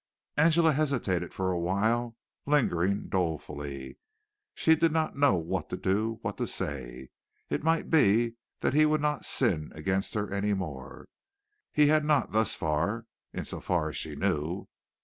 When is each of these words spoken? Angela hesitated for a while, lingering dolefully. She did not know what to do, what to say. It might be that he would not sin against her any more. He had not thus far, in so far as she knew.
Angela 0.35 0.73
hesitated 0.73 1.31
for 1.31 1.51
a 1.51 1.59
while, 1.59 2.17
lingering 2.47 3.07
dolefully. 3.07 3.99
She 4.55 4.75
did 4.75 4.91
not 4.91 5.15
know 5.15 5.35
what 5.35 5.69
to 5.69 5.77
do, 5.77 6.17
what 6.23 6.37
to 6.39 6.47
say. 6.47 7.09
It 7.51 7.61
might 7.63 7.91
be 7.91 8.37
that 8.61 8.73
he 8.73 8.87
would 8.87 9.01
not 9.01 9.25
sin 9.25 9.71
against 9.75 10.15
her 10.15 10.33
any 10.33 10.55
more. 10.55 11.07
He 11.71 11.85
had 11.89 12.03
not 12.03 12.31
thus 12.31 12.55
far, 12.55 13.05
in 13.31 13.45
so 13.45 13.59
far 13.59 13.89
as 13.89 13.97
she 13.97 14.15
knew. 14.15 14.67